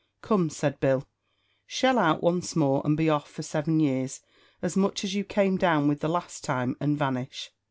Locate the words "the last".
5.99-6.43